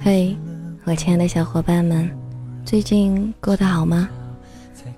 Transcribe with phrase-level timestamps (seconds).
[0.00, 0.36] 嘿，
[0.84, 2.10] 我亲爱的小伙伴们，
[2.64, 4.08] 最近过得好吗？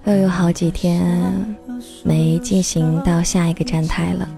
[0.04, 1.32] 又有好几天
[2.04, 4.28] 没进行到下一个站台了，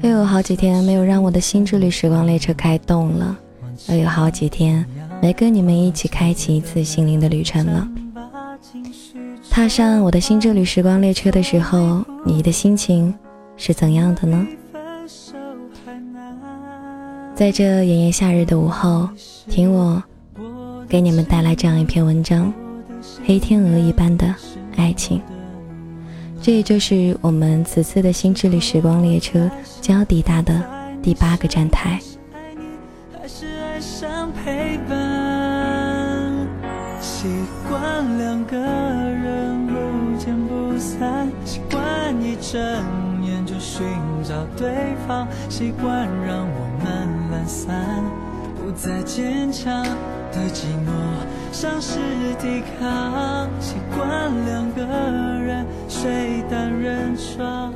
[0.00, 3.36] 又有好几天没有让我的新之旅时光列车开动了，
[3.88, 4.84] 又有好几天
[5.20, 7.88] 没跟你们一起开启一次心灵的旅程了。
[9.50, 13.12] 踏上我的新之旅时光列车的时候，你的心情
[13.56, 14.46] 是怎样的呢？
[17.40, 19.08] 在这炎炎夏日的午后，
[19.48, 20.02] 听我
[20.86, 22.52] 给你们带来这样一篇文章：
[23.24, 24.34] 黑天鹅一般的
[24.76, 25.22] 爱情。
[26.42, 29.50] 这也就是我们此次的新之旅时光列车
[29.80, 30.62] 将要抵达的
[31.02, 31.98] 第八个站台。
[37.00, 37.26] 习
[37.66, 39.74] 惯两个人不
[40.18, 42.99] 见不散，习惯一睁眼就寻
[44.30, 48.00] 找对方，习惯让我们懒散，
[48.54, 49.82] 不再坚强
[50.30, 50.92] 的寂寞，
[51.50, 51.98] 丧失
[52.40, 53.48] 抵抗。
[53.58, 57.74] 习惯两个人睡单人床。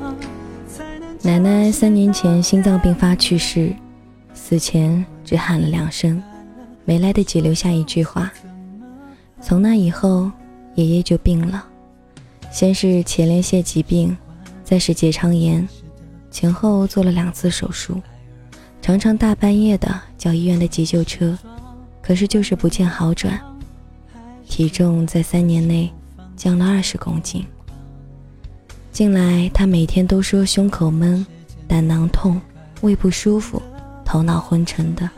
[1.23, 3.75] 奶奶三年前心脏病发去世，
[4.33, 6.23] 死前只喊了两声，
[6.85, 8.33] 没来得及留下一句话。
[9.41, 10.31] 从那以后，
[10.77, 11.65] 爷爷就病了，
[12.53, 14.17] 先是前列腺疾病，
[14.63, 15.67] 再是结肠炎，
[16.35, 18.03] 前后做了两次手术，
[18.83, 21.39] 常常大半夜的叫医院的急救车，
[22.03, 23.41] 可是就是不见好转，
[24.45, 25.89] 体重在三年内
[26.35, 27.47] 降了二十公斤。
[28.91, 31.25] 近来他每天都说胸口闷、
[31.69, 32.41] 胆囊痛、
[32.81, 33.63] 胃不舒服、
[34.05, 35.09] 头脑昏沉的，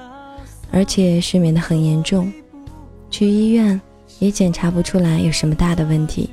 [0.71, 2.31] 而且失眠的很严重，
[3.11, 3.81] 去医院。
[4.19, 6.31] 也检查不出来有什么大的问题，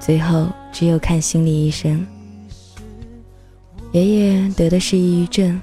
[0.00, 2.04] 最后只有看心理医生。
[3.94, 5.62] 爷爷得的是抑郁症，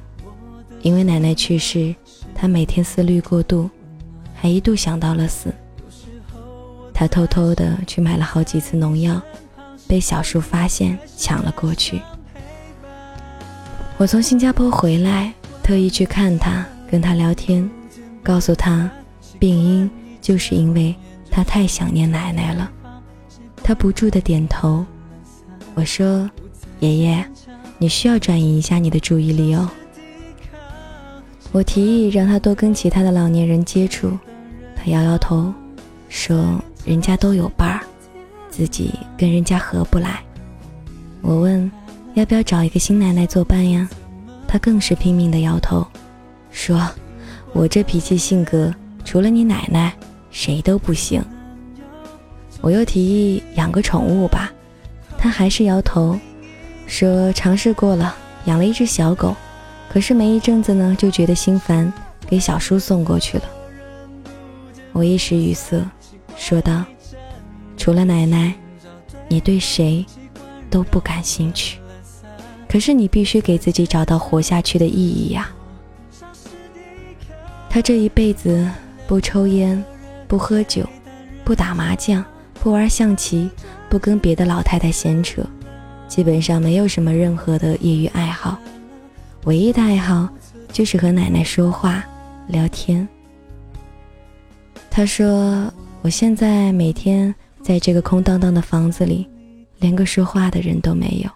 [0.84, 1.94] 因为奶奶去世，
[2.34, 3.70] 他每天思虑过度，
[4.34, 5.54] 还一度想到了死。
[6.94, 9.22] 他偷偷的去买了好几次农药，
[9.86, 12.02] 被小叔发现抢了过去。
[13.98, 17.70] 我从新加坡回来，特意去看他，跟他聊天，
[18.24, 18.90] 告诉他，
[19.40, 19.92] 病因
[20.22, 20.96] 就是因为。
[21.30, 22.70] 他太想念奶奶了，
[23.64, 24.86] 他不住的点头。
[25.76, 26.30] 我说
[26.82, 27.26] ：“爷爷，
[27.82, 29.68] 你需要转移一下你的注意力哦。”
[31.52, 34.16] 我提议让他多跟其他的老年人接触，
[34.76, 35.52] 他摇摇头，
[36.08, 37.82] 说：“人家都有伴儿，
[38.52, 40.24] 自己跟人家合不来。”
[41.22, 41.70] 我问
[42.14, 43.90] ：“要不要找一个新奶奶作伴呀？”
[44.48, 45.84] 他更是拼命的摇头，
[46.52, 46.88] 说
[47.52, 48.72] ：“我这脾气性格，
[49.04, 49.92] 除了你奶奶。”
[50.34, 51.22] 谁都不行。
[52.62, 54.50] 我又提议养个宠物吧，
[55.18, 56.18] 他还是摇头，
[56.92, 58.14] 说尝试过了，
[58.44, 59.34] 养了一只小狗，
[59.90, 61.92] 可是没一阵子呢，就觉得心烦，
[62.28, 63.46] 给小叔送过去了。
[64.92, 65.82] 我一时语塞，
[66.36, 66.84] 说道
[67.78, 68.54] ：“除了奶奶，
[69.30, 70.06] 你对谁
[70.70, 71.80] 都不感兴趣，
[72.68, 75.50] 可是你必须给自己找到活下去的意义呀。”
[77.70, 78.70] 他这一辈子
[79.08, 79.82] 不抽烟。
[80.28, 80.86] 不喝酒，
[81.44, 82.24] 不打麻将，
[82.62, 83.50] 不玩象棋，
[83.90, 85.42] 不跟别的老太太闲扯，
[86.12, 88.60] 基本上没有什么任何的业余爱好，
[89.46, 90.28] 唯一的爱好
[90.70, 92.04] 就是和奶奶说话
[92.50, 93.08] 聊天。
[94.90, 95.72] 他说
[96.04, 99.26] ：“我现在每天在这个空荡荡的房子里，
[99.80, 101.32] 连个说话的人都没有。”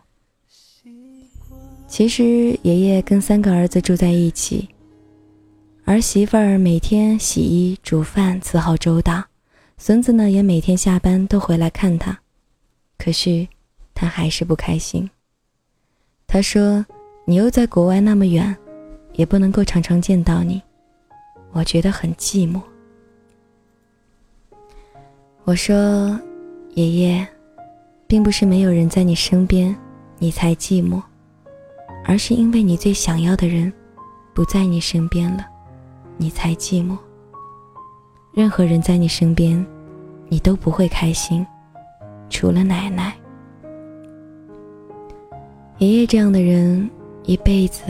[1.87, 4.67] 其实爷爷跟三个儿子住在一起。
[5.85, 9.23] 儿媳妇儿每天洗衣煮饭伺候周到，
[9.77, 12.19] 孙子呢也每天下班都回来看他，
[12.97, 13.47] 可是
[13.95, 15.09] 他还是不开心。
[16.27, 16.85] 他说
[17.25, 18.55] ：“你又在国外那么远，
[19.13, 20.61] 也不能够常常见到你，
[21.51, 22.61] 我觉得很寂寞。”
[25.45, 26.19] 我说
[26.75, 27.27] ：“爷爷，
[28.05, 29.75] 并不是没有人在你身边，
[30.19, 31.01] 你才寂寞，
[32.03, 33.73] 而是因为你最想要的人
[34.33, 35.47] 不在你身边了。”
[36.17, 36.97] 你才寂寞。
[38.33, 39.65] 任何人在你身边，
[40.29, 41.45] 你都不会开心，
[42.29, 43.13] 除了奶奶。
[45.77, 46.89] 爷爷这样的人，
[47.25, 47.83] 一辈子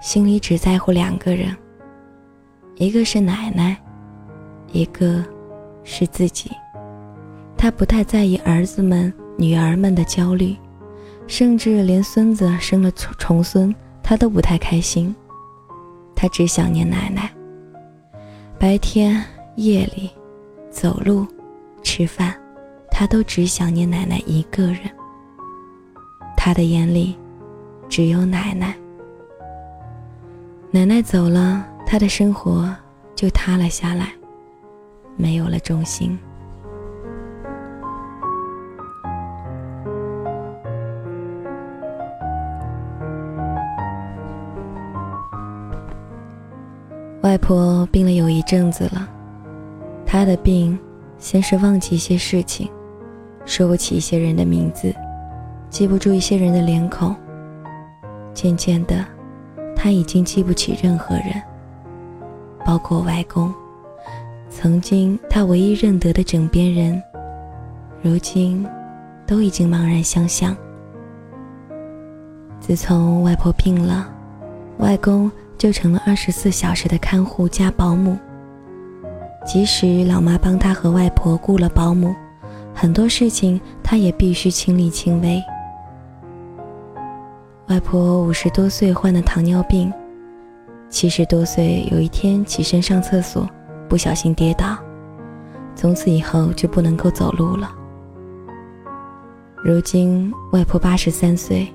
[0.00, 1.54] 心里只在乎两个人，
[2.76, 3.76] 一个是奶奶，
[4.72, 5.22] 一个
[5.84, 6.50] 是自己。
[7.58, 10.56] 他不太在意儿子们、女儿们的焦虑，
[11.26, 15.14] 甚至连孙子生了重重孙，他都不太开心。
[16.16, 17.30] 他只想念奶奶。
[18.58, 19.22] 白天、
[19.56, 20.08] 夜里，
[20.70, 21.26] 走路、
[21.82, 22.34] 吃饭，
[22.90, 24.90] 他都只想念奶奶一个人。
[26.42, 27.14] 他的眼里
[27.86, 28.74] 只有奶奶。
[30.70, 32.74] 奶奶走了，他的生活
[33.14, 34.08] 就塌了下来，
[35.18, 36.18] 没有了重心。
[47.20, 49.06] 外婆病了有一阵子了，
[50.06, 50.76] 她的病
[51.18, 52.66] 先是忘记一些事情，
[53.44, 54.90] 说不起一些人的名字，
[55.70, 57.14] 记不住一些人的脸孔。
[58.34, 59.04] 渐渐的，
[59.74, 61.40] 他已经记不起任何人，
[62.64, 63.54] 包括外公，
[64.50, 67.02] 曾经他唯一认得的枕边人，
[68.02, 68.66] 如今
[69.26, 70.54] 都已经茫然相向。
[72.58, 74.06] 自从外婆病了，
[74.78, 75.30] 外公。
[75.60, 78.16] 就成了二十四小时的看护加保姆。
[79.44, 82.14] 即使老妈帮他和外婆雇了保姆，
[82.74, 85.38] 很多事情他也必须亲力亲为。
[87.70, 89.92] 外婆五十多岁患的糖尿病，
[90.88, 93.48] 七十多岁有一天起身上厕所，
[93.88, 94.76] 不小心跌倒，
[95.76, 97.70] 从此以后就不能够走路了。
[99.62, 101.72] 如今外婆八十三岁，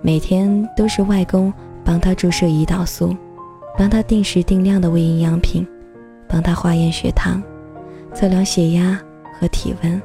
[0.00, 1.52] 每天都是外公。
[1.84, 3.16] 帮他注射胰岛素，
[3.78, 5.64] 帮他定时定量的喂营养品，
[6.28, 7.40] 帮他化验血糖，
[8.12, 9.00] 测量血压
[9.38, 10.02] 和体温。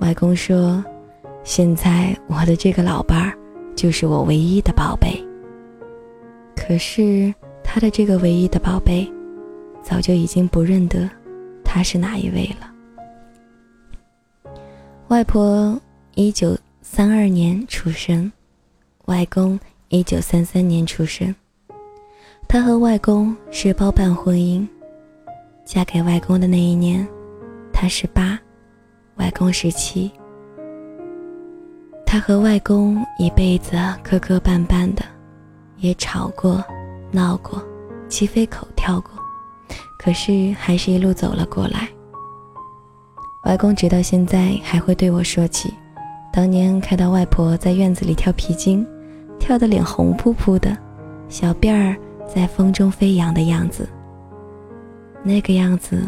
[0.00, 0.84] 外公说
[1.44, 3.32] ：“现在我的这个老伴儿
[3.80, 5.18] 就是我唯一的宝贝。”
[6.54, 7.34] 可是
[7.64, 9.10] 他的这个唯一的宝贝，
[9.82, 11.08] 早就已经不认得
[11.64, 12.70] 他是哪一位了。
[15.08, 15.80] 外婆
[16.14, 18.30] 一九三二年出生，
[19.06, 19.58] 外公。
[19.92, 21.34] 一九三三年出生，
[22.46, 24.64] 她和外公是包办婚姻。
[25.64, 27.04] 嫁给外公的那一年，
[27.72, 28.38] 她十八，
[29.16, 30.08] 外公十七。
[32.12, 35.04] 她和外公一辈子磕磕绊绊的，
[35.76, 36.60] 也吵过、
[37.12, 37.64] 闹过、
[38.08, 39.12] 鸡飞狗跳过，
[39.96, 41.88] 可是还是一路走了过来。
[43.44, 45.72] 外公直到现在还会对我说起，
[46.32, 48.84] 当年看到外婆在院子里跳皮筋。
[49.38, 50.76] 跳得脸红扑扑的，
[51.28, 51.96] 小辫儿
[52.26, 53.88] 在风中飞扬的样子。
[55.22, 56.02] 那个样子，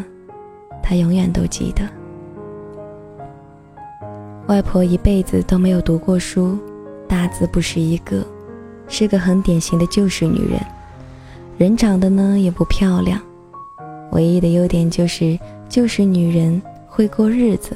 [0.83, 1.83] 他永远都记得。
[4.53, 6.59] 外婆一辈子都没有读过书，
[7.09, 8.23] 大字不识一个，
[8.87, 10.61] 是个很典型的旧式女人。
[11.57, 13.19] 人长得呢也不漂亮，
[14.11, 15.39] 唯一的优点就是
[15.71, 17.75] 旧式女人会过日子，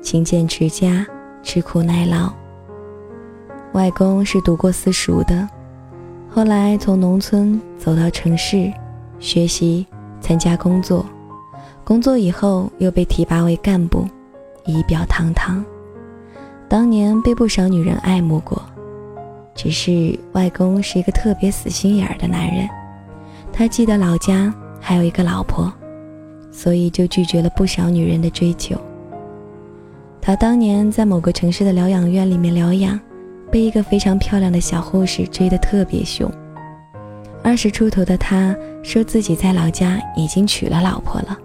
[0.00, 1.06] 勤俭持家，
[1.42, 2.32] 吃苦耐劳。
[3.74, 5.46] 外公是读过私塾的，
[6.30, 8.72] 后来从农村走到城市，
[9.18, 9.86] 学习、
[10.22, 11.04] 参加工作，
[11.84, 14.06] 工作以后又被提拔为干部，
[14.64, 15.62] 仪表堂堂。
[16.68, 18.62] 当年被不少女人爱慕过，
[19.54, 22.68] 只是外公是一个特别死心眼儿的男人，
[23.52, 25.72] 他记得老家还有一个老婆，
[26.50, 28.76] 所以就拒绝了不少女人的追求。
[30.20, 32.98] 他当年在某个城市的疗养院里面疗养。
[33.48, 36.28] 被一个非常漂亮的小护士追得特别凶。
[37.44, 41.38] 二十出头的他说自己在老家已经娶了老婆了，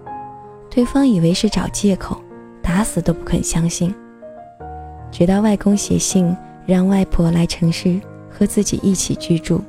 [0.67, 2.19] 对方以为是找借口，
[2.59, 3.93] 打死都不肯相信。
[5.11, 7.99] 直到外公写信让外婆来城市
[8.29, 9.61] 和自己一起居住，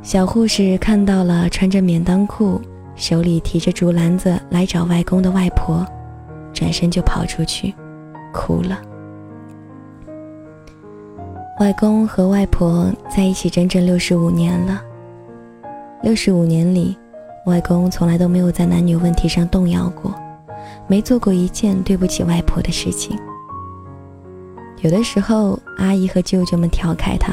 [0.00, 2.60] 小护士看到了穿着免裆裤、
[2.94, 5.84] 手里提着竹篮子来找外公的外婆，
[6.52, 7.74] 转身就跑出去，
[8.32, 8.80] 哭了。
[11.60, 14.80] 外公和外婆在一起整整六十五年了。
[16.02, 16.96] 六十五年里，
[17.46, 20.14] 外公从来都没有在男女问题上动摇过，
[20.86, 23.18] 没做过一件对不起外婆的事情。
[24.84, 27.32] 有的时候，阿姨和舅舅们调侃他，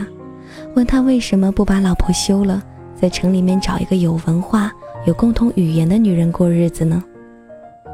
[0.73, 2.63] 问他为什么不把老婆休了，
[2.95, 4.71] 在城里面找一个有文化、
[5.05, 7.03] 有共同语言的女人过日子呢？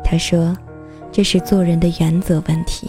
[0.03, 0.55] 他说
[1.11, 2.87] ：“这是做人的原则问题。”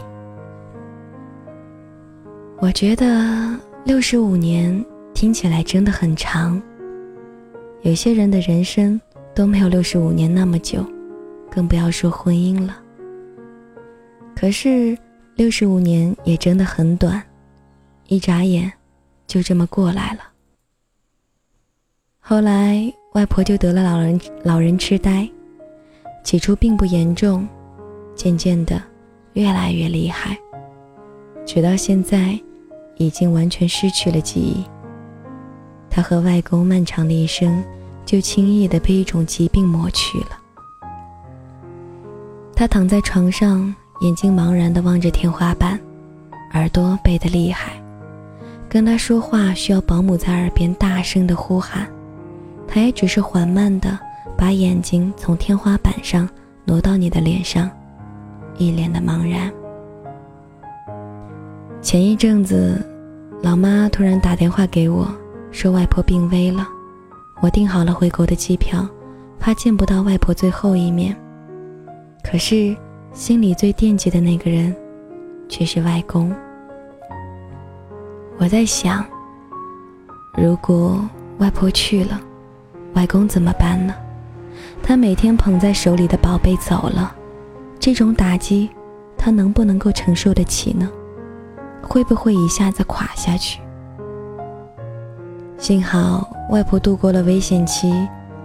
[2.60, 4.84] 我觉得六十五年
[5.14, 6.60] 听起来真的很长。
[7.80, 9.00] 有些人的人生
[9.34, 10.84] 都没有六十五年那么久，
[11.50, 12.76] 更不要说婚姻了。
[14.36, 14.94] 可是
[15.38, 17.22] 六十五年也真的很短，
[18.08, 18.72] 一眨眼
[19.28, 20.20] 就这么过来了。
[22.18, 25.30] 后来外婆就得了老人老人痴呆，
[26.24, 27.48] 起初并不严重，
[28.16, 28.82] 渐渐的
[29.34, 30.36] 越来越厉害，
[31.46, 32.36] 直到现在。
[33.00, 34.64] 已经完全失去了记忆。
[35.88, 37.64] 她和外公漫长的一生，
[38.04, 40.30] 就轻易的被一种疾病抹去了。
[42.56, 45.78] 他躺在床上，眼睛茫然的望着天花板，
[46.54, 47.72] 耳朵背得厉害。
[48.68, 51.88] 跟他说话需要保姆在耳边大声的呼喊，
[52.66, 53.98] 他也只是缓慢的
[54.36, 56.28] 把眼睛从天花板上
[56.64, 57.70] 挪到你的脸上，
[58.56, 59.50] 一脸的茫然。
[61.80, 62.84] 前一阵子，
[63.42, 65.08] 老妈突然打电话给我，
[65.50, 66.66] 说外婆病危了，
[67.40, 68.86] 我订好了回国的机票，
[69.40, 71.16] 怕见不到外婆最后一面。
[72.22, 72.76] 可是
[73.12, 74.74] 心里最惦记的那个人，
[75.48, 76.32] 却是外公。
[78.38, 79.04] 我在想，
[80.36, 81.00] 如果
[81.38, 82.20] 外婆去了，
[82.94, 83.94] 外公怎么办呢？
[84.82, 87.14] 他每天捧在手里的宝贝走了，
[87.80, 88.70] 这种打击，
[89.16, 90.88] 他能不能够承受得起呢？
[91.82, 93.60] 会不会一下子垮下去？
[95.56, 97.92] 幸好外婆度过了危险期，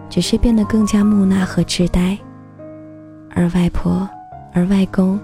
[0.09, 2.17] 只是变得更加木讷和痴呆，
[3.29, 4.09] 而外婆，
[4.53, 5.19] 而外公，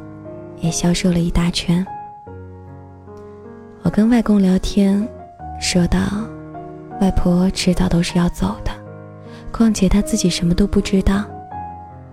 [0.60, 1.86] 也消瘦了一大圈。
[3.84, 5.08] 我跟外公聊天，
[5.62, 6.00] 说道
[7.00, 8.72] ：“外婆迟早都是要走的，
[9.52, 11.24] 况且她自己什么都不知道，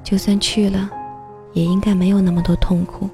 [0.02, 0.90] 就算去了，
[1.52, 3.08] 也应该没有那么多痛苦。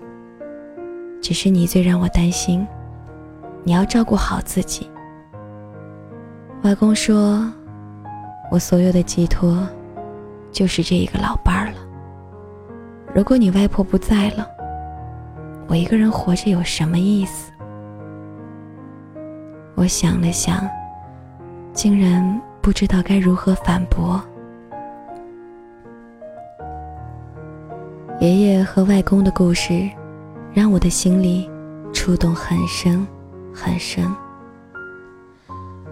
[1.23, 2.67] 只是你最让我担心。”
[3.65, 4.91] 你要照顾好自己。
[6.63, 7.49] 外公说
[8.51, 9.65] ：“我所有的寄托，
[10.51, 11.62] 就是这一个老伴儿。
[13.15, 14.49] 如果你外婆不在了，
[15.69, 17.53] 我一个人活着有什么意思？”
[19.77, 20.69] 我想了想，
[21.73, 24.23] 竟然不知道该如何反驳。
[28.21, 29.91] 爷爷和外公的故事，
[30.53, 31.51] 让我的心里
[31.93, 33.07] 触动很深。
[33.55, 34.11] 很深，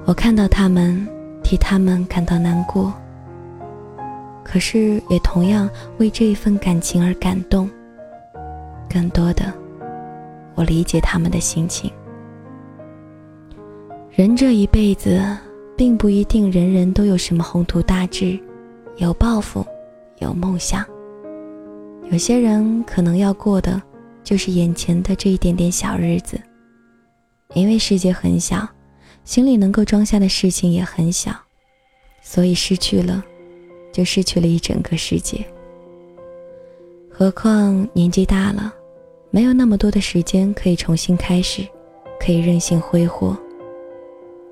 [0.06, 1.06] 我看到他们，
[1.42, 2.90] 替他们感到难过，
[4.50, 7.71] 可是也同样为这一份感情而感动。
[8.92, 9.52] 更多的，
[10.57, 11.88] 我理解他们的心情。
[14.11, 15.25] 人这一辈子，
[15.76, 18.37] 并不一定人人都有什么宏图大志，
[18.97, 19.64] 有抱负，
[20.19, 20.85] 有梦想。
[22.11, 23.80] 有些人可能要过的，
[24.25, 26.40] 就是眼前的这一点点小日子。
[27.54, 28.69] 因为世界很小，
[29.23, 31.33] 心里能够装下的事情也很小，
[32.21, 33.25] 所以失去了，
[33.92, 35.44] 就失去了一整个世界。
[37.09, 38.75] 何况年纪大了，
[39.30, 41.66] 没有那么多的时间可以重新开始，
[42.18, 43.37] 可以任性挥霍。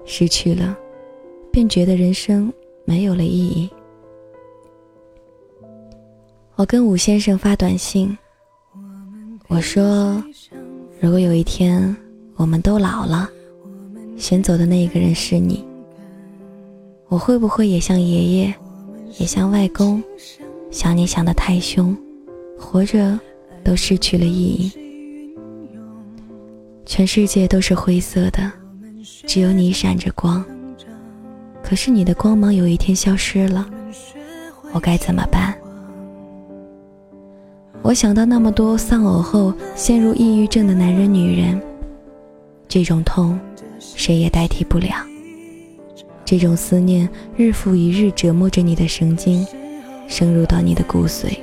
[0.04, 0.76] 失去了，
[1.50, 2.52] 便觉得人生
[2.85, 3.68] 没有了意义。
[6.57, 8.16] 我跟武先生发短信，
[9.49, 10.23] 我说，
[11.00, 11.97] 如果有一天。
[12.37, 13.28] 我们都老了，
[14.16, 15.66] 先走的那一个人是你。
[17.09, 18.54] 我会不会也像爷爷，
[19.17, 20.03] 也像外公，
[20.71, 21.97] 想你想的太凶，
[22.59, 23.19] 活着
[23.65, 24.73] 都失去了意义。
[26.85, 28.50] 全世界都是灰色的，
[29.27, 30.45] 只有你闪着光。
[31.62, 33.69] 可是你的光芒有一天消失了，
[34.73, 35.55] 我该怎么办？
[37.83, 41.61] 我想到那么多丧偶后陷入抑郁症的男人、女人。
[42.67, 43.38] 这种痛，
[43.81, 44.95] 谁也代替不了。
[46.30, 47.08] 这种思念
[47.38, 49.47] 日复一日折磨着你的神经，
[50.08, 51.38] 深入到你的骨髓。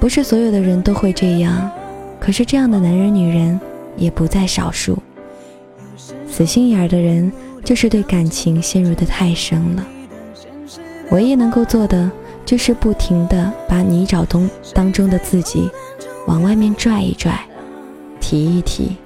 [0.00, 1.70] 不是所有的人都会这样，
[2.18, 3.60] 可是这样的男人、女人
[3.96, 4.98] 也不在少数。
[6.28, 9.86] 死心眼儿的人，就是对感情陷入的太深了。
[11.12, 12.10] 唯一能够做的，
[12.44, 15.70] 就是不停的把泥沼中当中的自己，
[16.26, 17.46] 往外面拽一拽，
[18.18, 18.96] 提一提。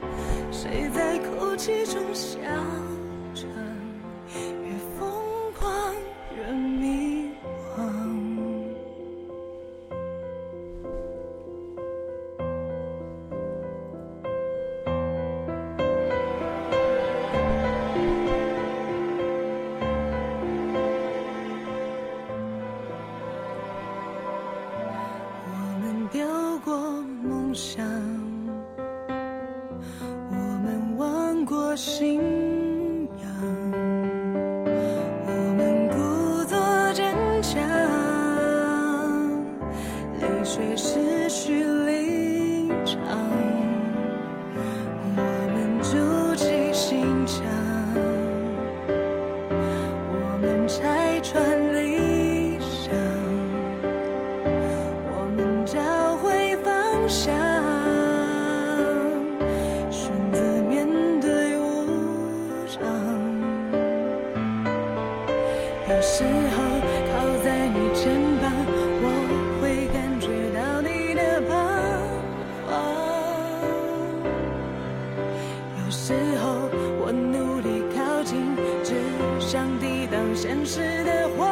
[75.92, 76.68] 时候，
[77.04, 78.94] 我努力靠近，只。
[79.38, 81.46] 想抵挡现实的荒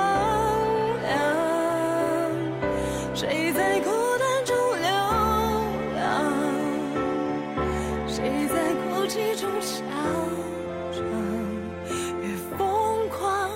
[1.02, 1.10] 凉。
[3.14, 4.88] 谁在孤单中流
[5.96, 6.00] 浪？
[8.06, 9.82] 谁在哭泣中嚣
[10.92, 11.02] 张？
[12.22, 13.50] 越疯狂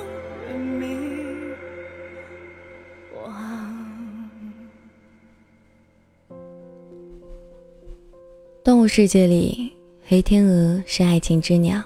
[0.46, 0.84] 越迷
[3.16, 3.16] 惘。
[8.62, 9.72] 动物世界里，
[10.06, 11.82] 黑天鹅是爱情之鸟，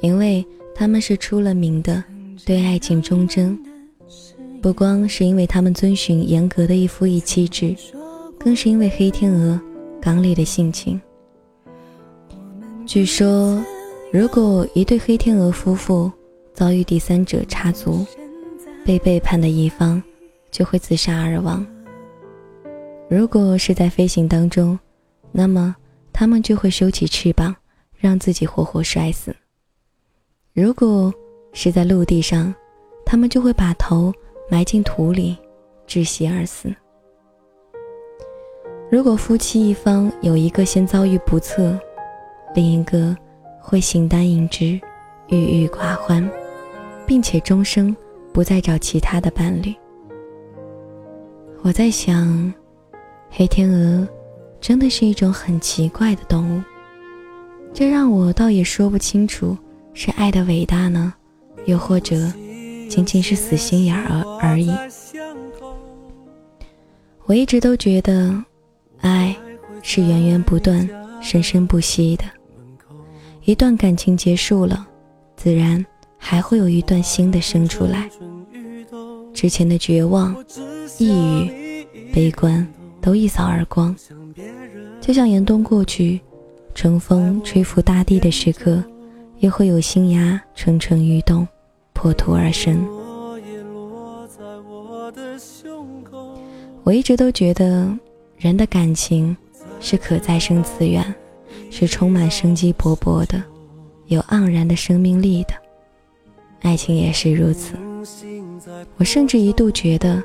[0.00, 2.02] 因为它们是出了名的
[2.46, 3.56] 对爱情忠贞。
[4.62, 7.76] 不光是因为它们遵循严格的一夫一妻制，
[8.38, 9.60] 更是因为黑天鹅
[10.00, 10.98] 刚烈的性情。
[12.86, 13.62] 据说，
[14.10, 16.10] 如果一对黑天鹅夫妇
[16.54, 18.06] 遭遇第三者插足，
[18.82, 20.02] 被背叛的一方
[20.50, 21.64] 就会自杀而亡。
[23.10, 24.78] 如果是在飞行当中，
[25.32, 25.76] 那么。
[26.18, 27.54] 他们就会收起翅膀，
[27.98, 29.36] 让自己活活摔死。
[30.54, 31.12] 如果
[31.52, 32.54] 是在陆地上，
[33.04, 34.10] 他们就会把头
[34.50, 35.36] 埋进土里，
[35.86, 36.74] 窒息而死。
[38.90, 41.78] 如果夫妻一方有一个先遭遇不测，
[42.54, 43.14] 另一个
[43.60, 44.80] 会形单影只、
[45.28, 46.26] 郁郁寡欢，
[47.06, 47.94] 并且终生
[48.32, 49.74] 不再找其他的伴侣。
[51.60, 52.54] 我在想，
[53.28, 54.08] 黑天鹅。
[54.66, 56.60] 真的是一种很奇怪的动物，
[57.72, 59.56] 这让我倒也说不清楚
[59.94, 61.14] 是爱的伟大呢，
[61.66, 62.16] 又或者
[62.90, 64.68] 仅仅是死心眼儿而已。
[67.26, 68.42] 我一直都觉得，
[69.02, 69.36] 爱
[69.82, 70.88] 是源源不断、
[71.22, 72.24] 生生不息的。
[73.44, 74.84] 一段感情结束了，
[75.36, 75.86] 自然
[76.18, 78.10] 还会有一段新的生出来。
[79.32, 80.34] 之前的绝望、
[80.98, 82.66] 抑郁、悲观
[83.00, 83.94] 都一扫而光。
[85.06, 86.20] 就像严冬过去，
[86.74, 88.82] 春风吹拂大地的时刻，
[89.38, 91.46] 也会有新芽蠢蠢欲动，
[91.92, 92.84] 破土而生。
[96.82, 97.88] 我一直都觉得，
[98.36, 99.36] 人的感情
[99.78, 101.14] 是可再生资源，
[101.70, 103.40] 是充满生机勃勃的，
[104.06, 105.54] 有盎然的生命力的。
[106.62, 107.76] 爱情也是如此。
[108.96, 110.20] 我甚至一度觉得，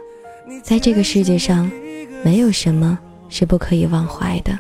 [0.63, 1.69] 在这个世界上，
[2.23, 2.97] 没有什么。
[3.31, 4.51] 是不可以忘怀的，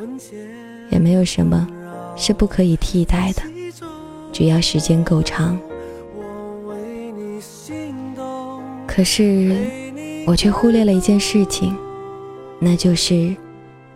[0.89, 1.67] 也没有什么
[2.15, 3.43] 是不可以替代的，
[4.31, 5.59] 只要时间够长。
[8.87, 9.55] 可是，
[10.25, 11.75] 我却忽略了一件事情，
[12.59, 13.35] 那就是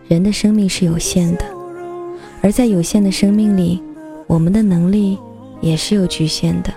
[0.10, 1.46] 人的生命是有限的，
[2.42, 3.82] 而在有限的生命里，
[4.28, 5.18] 我们的能力
[5.62, 6.74] 也是有局限的。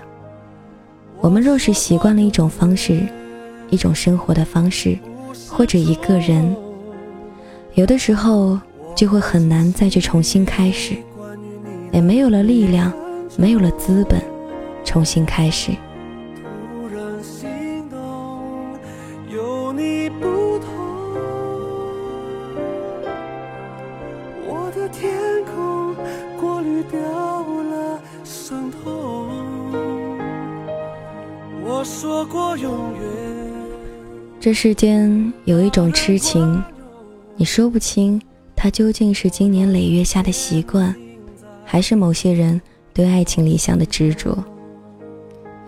[1.19, 3.05] 我们若是习惯了一种方式，
[3.69, 4.97] 一种生活的方式，
[5.49, 6.55] 或者一个人。
[7.79, 8.59] 有的时候
[8.93, 10.97] 就会很难再去重新开始，
[11.93, 12.91] 也没有了力量，
[13.37, 14.21] 没有了资本，
[14.83, 15.71] 重新开始。
[34.41, 36.61] 这世间有一种痴情。
[37.39, 38.21] 你说不清，
[38.53, 40.93] 它究竟是经年累月下的习惯，
[41.63, 42.61] 还是某些人
[42.93, 44.37] 对爱情理想的执着。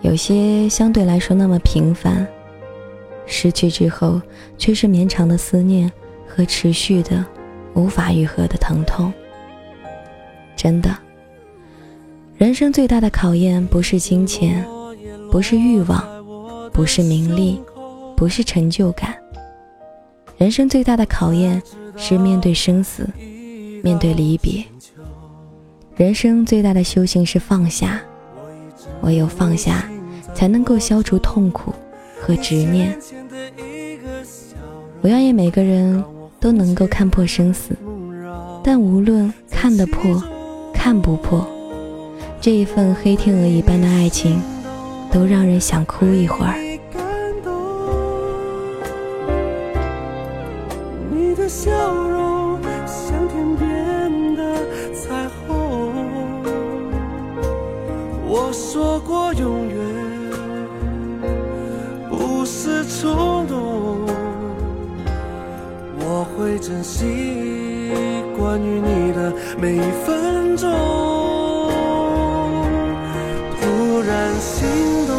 [0.02, 2.28] 有些相对来说那么平凡，
[3.24, 4.20] 失去之后
[4.58, 5.90] 却是绵长的思念
[6.28, 7.24] 和持续的、
[7.72, 9.10] 无法愈合的疼痛。
[10.54, 10.94] 真的，
[12.36, 14.62] 人生最大的考验不是金钱，
[15.30, 16.06] 不是欲望，
[16.70, 17.58] 不是名利，
[18.14, 19.16] 不是成就感。
[20.42, 21.62] 人生最大的考验
[21.96, 23.08] 是面对生死，
[23.80, 24.64] 面对离别。
[25.94, 28.00] 人生最大的修行是放下，
[29.02, 29.88] 唯有放下，
[30.34, 31.72] 才能够消除痛苦
[32.20, 32.98] 和执念。
[35.00, 36.02] 我愿意每个人
[36.40, 37.76] 都能够看破生死，
[38.64, 40.20] 但无论看得破，
[40.74, 41.46] 看不破，
[42.40, 44.42] 这一份黑天鹅一般的爱情，
[45.08, 46.71] 都让人想哭一会儿。
[66.52, 67.06] 会珍惜
[68.36, 70.70] 关于你的每一分钟。
[73.58, 74.68] 突然心
[75.06, 75.16] 动，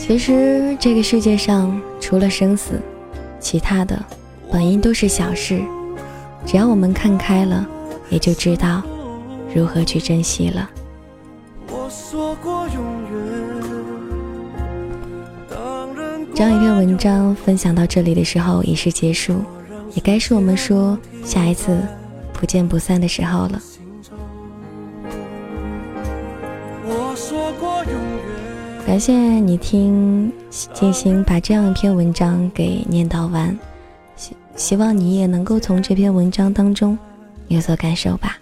[0.00, 2.80] 其实这个世界上除了生死，
[3.38, 3.96] 其他的。
[4.50, 5.60] 本应都是小事，
[6.44, 7.64] 只要我们看开了，
[8.08, 8.82] 也就知道
[9.54, 10.68] 如何去珍惜了。
[16.38, 19.42] 这样一篇文章分享到这里的时候已是结束，
[19.94, 21.76] 也该是我们说下一次
[22.32, 23.60] 不见不散的时候了。
[28.86, 30.32] 感谢你听
[30.72, 33.58] 静心把这样一篇文章给念叨完，
[34.14, 36.96] 希希望你也能够从这篇文章当中
[37.48, 38.38] 有所感受吧。